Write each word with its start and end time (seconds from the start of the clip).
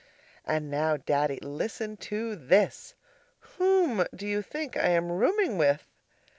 And 0.47 0.71
now, 0.71 0.97
Daddy, 0.97 1.37
listen 1.43 1.95
to 1.97 2.35
this. 2.35 2.95
Whom 3.59 4.03
do 4.15 4.25
you 4.25 4.41
think 4.41 4.75
I 4.75 4.87
am 4.87 5.11
rooming 5.11 5.59
with? 5.59 5.85